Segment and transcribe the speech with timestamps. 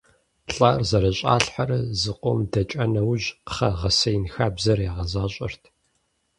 [0.55, 5.63] ЛӀар зэрыщӀалъхьэрэ зыкъом дэкӀа нэужь кхъэ гъэсеин хабзэр ягъэзащӀэрт.